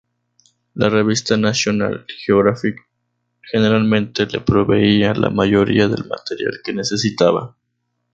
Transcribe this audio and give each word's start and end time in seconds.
La 0.73 0.89
revista 0.89 1.37
National 1.37 2.07
Geographic 2.25 2.75
generalmente 3.43 4.25
le 4.25 4.39
proveía 4.39 5.13
la 5.13 5.29
mayoría 5.29 5.87
del 5.87 6.05
material 6.07 6.53
que 6.65 6.73
necesitaba. 6.73 7.55